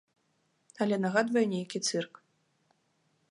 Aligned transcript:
Але 0.85 0.95
нагадвае 1.03 1.43
нейкі 1.53 1.77
цырк. 1.89 2.13